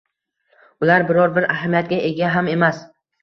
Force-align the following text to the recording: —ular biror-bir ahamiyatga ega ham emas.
—ular 0.85 1.05
biror-bir 1.11 1.45
ahamiyatga 1.55 2.01
ega 2.09 2.31
ham 2.39 2.49
emas. 2.57 2.81